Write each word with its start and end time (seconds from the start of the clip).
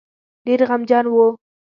ډېر 0.45 0.59
غمجن 0.69 1.05
وو. 1.09 1.27